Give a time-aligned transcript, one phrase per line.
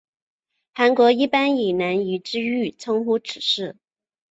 [0.73, 3.77] 韩国一般以南怡之狱称呼此事。